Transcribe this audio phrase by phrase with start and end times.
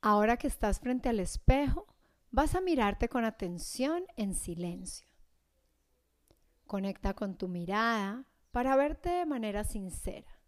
[0.00, 1.86] Ahora que estás frente al espejo,
[2.30, 5.08] vas a mirarte con atención en silencio.
[6.66, 10.40] Conecta con tu mirada para verte de manera sincera,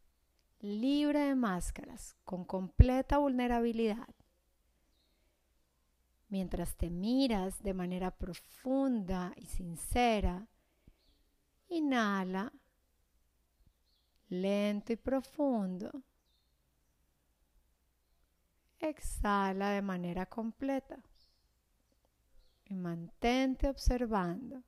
[0.61, 4.09] libre de máscaras, con completa vulnerabilidad.
[6.29, 10.47] Mientras te miras de manera profunda y sincera,
[11.69, 12.53] inhala
[14.31, 15.91] lento y profundo.
[18.81, 20.99] Exhala de manera completa
[22.65, 24.63] y mantente observando.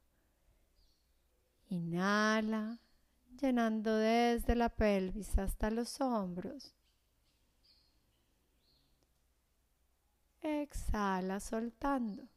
[1.69, 2.79] Inhala,
[3.41, 6.75] llenando desde la pelvis hasta los hombros.
[10.43, 12.29] Exhala soltando.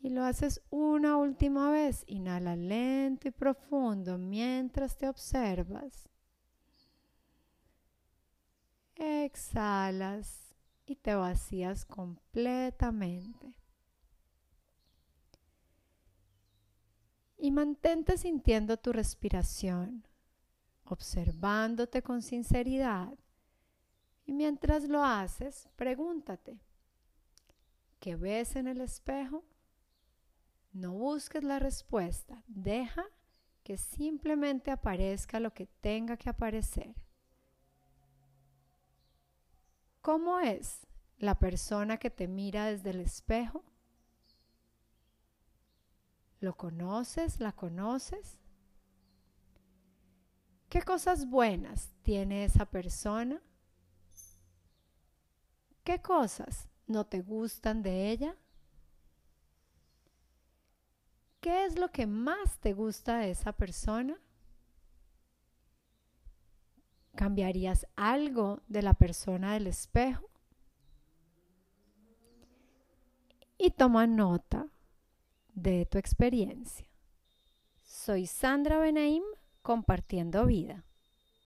[0.00, 2.04] Y lo haces una última vez.
[2.06, 6.08] Inhala lento y profundo mientras te observas.
[8.96, 10.54] Exhalas
[10.86, 13.54] y te vacías completamente.
[17.36, 20.06] Y mantente sintiendo tu respiración,
[20.84, 23.18] observándote con sinceridad.
[24.24, 26.60] Y mientras lo haces, pregúntate,
[27.98, 29.44] ¿qué ves en el espejo?
[30.72, 33.04] No busques la respuesta, deja
[33.62, 36.94] que simplemente aparezca lo que tenga que aparecer.
[40.02, 40.84] ¿Cómo es
[41.18, 43.64] la persona que te mira desde el espejo?
[46.40, 47.38] ¿Lo conoces?
[47.38, 48.36] ¿La conoces?
[50.68, 53.40] ¿Qué cosas buenas tiene esa persona?
[55.84, 58.36] ¿Qué cosas no te gustan de ella?
[61.40, 64.18] ¿Qué es lo que más te gusta de esa persona?
[67.22, 70.28] ¿Cambiarías algo de la persona del espejo?
[73.56, 74.66] Y toma nota
[75.54, 76.84] de tu experiencia.
[77.84, 79.22] Soy Sandra Benaim
[79.62, 80.84] compartiendo vida.